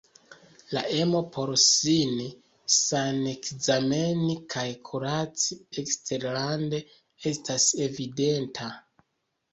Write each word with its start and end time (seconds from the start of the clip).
La 0.75 0.81
emo 1.01 1.19
por 1.35 1.51
sin 1.63 2.15
sanekzameni 2.77 4.37
kaj 4.55 4.65
kuraci 4.89 5.59
eksterlande 5.83 6.81
estas 7.33 7.69
evidenta. 7.89 8.73